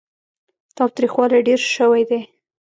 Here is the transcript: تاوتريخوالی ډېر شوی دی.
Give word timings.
تاوتريخوالی 0.77 1.39
ډېر 1.47 1.59
شوی 1.75 2.01
دی. 2.09 2.19